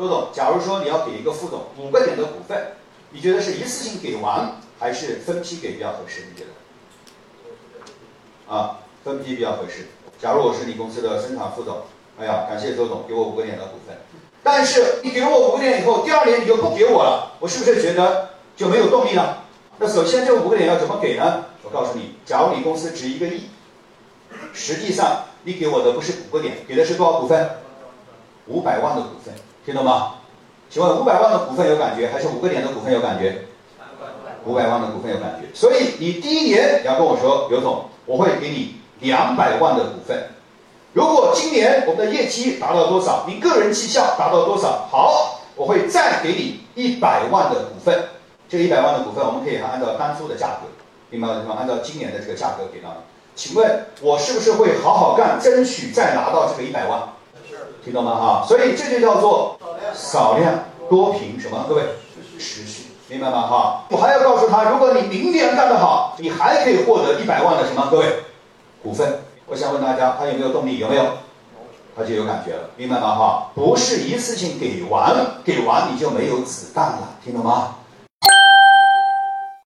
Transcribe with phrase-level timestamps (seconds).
[0.00, 2.72] 周总，假如说你要给一个副总五个点的股份，
[3.10, 6.22] 你觉得是一次性给完，还是分批给比较合适？
[6.32, 6.46] 你觉
[8.48, 8.54] 得？
[8.56, 9.88] 啊，分批比较合适。
[10.18, 11.82] 假如我是你公司的生产副总，
[12.18, 13.94] 哎呀，感谢周总给我五个点的股份，
[14.42, 19.44] 但是你给了我五个点以后，第二年你就不给我了，我是不是觉得就没有动力了？
[19.76, 21.44] 那首先这五个点要怎么给呢？
[21.62, 23.50] 我告诉你，假如你公司值一个亿，
[24.54, 27.50] 实际上你给我的不是五个点，给的是多少股份？
[28.46, 29.34] 五百万的股份。
[29.64, 30.14] 听懂吗？
[30.70, 33.44] 请问五百万的股份有感觉，还是五个点的股份有感觉？
[34.44, 35.54] 五百万的股份有感觉。
[35.54, 40.28] 所以你第一年要跟我说，刘总，我会给你两百万的股份。
[40.92, 48.04] 如果今年我们的业绩达到多少，你个人绩效达到多少，好，我会再给你一百万的股份。
[48.48, 50.68] 这一百万的股份，我们可以还按照当初的价格，
[51.10, 51.56] 明白了吗？
[51.58, 53.02] 按照今年的这个价格给到你。
[53.36, 57.02] 请问我是不是会好好干，争取再拿到这个一百万？
[57.84, 58.14] 听懂吗？
[58.14, 59.58] 哈，所以这就叫做
[59.94, 60.54] 少量
[60.88, 61.64] 多频，什么？
[61.68, 61.82] 各位，
[62.38, 63.46] 持续，明白吗？
[63.46, 67.88] 哈，我还要告诉他，如果你明年干得好，你还可以获得一百万的什么？
[67.90, 68.24] 各位，
[68.82, 69.20] 股份。
[69.46, 70.78] 我想问大家，他有没有动力？
[70.78, 71.04] 有没有？
[71.96, 73.14] 他就有感觉了，明白吗？
[73.14, 75.12] 哈，不是一次性给完，
[75.44, 77.76] 给完你就没有子弹了，听懂吗？